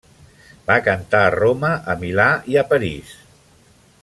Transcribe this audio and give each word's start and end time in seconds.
Va 0.69 0.77
cantar 0.87 1.21
a 1.25 1.29
Roma, 1.35 1.71
a 1.95 1.99
Milà 2.05 2.29
i 2.55 2.61
a 2.63 2.67
París. 2.75 3.17